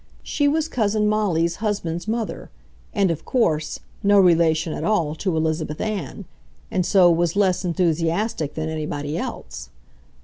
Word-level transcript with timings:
She 0.23 0.47
was 0.47 0.67
Cousin 0.67 1.07
Molly's 1.07 1.57
husband's 1.57 2.07
mother, 2.07 2.49
and, 2.91 3.11
of 3.11 3.23
course, 3.23 3.81
no 4.01 4.19
relation 4.19 4.73
at 4.73 4.83
all 4.83 5.13
to 5.13 5.37
Elizabeth 5.37 5.79
Ann, 5.79 6.25
and 6.71 6.83
so 6.87 7.11
was 7.11 7.35
less 7.35 7.63
enthusiastic 7.63 8.55
than 8.55 8.67
anybody 8.67 9.15
else. 9.15 9.69